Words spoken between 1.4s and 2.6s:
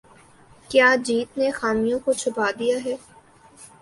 خامیوں کو چھپا